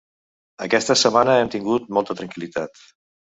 [0.65, 2.85] Aquesta setmana hem tingut molta tranquil·litat.